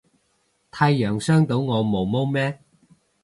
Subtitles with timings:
[0.71, 2.59] 太陽傷到我毛毛咩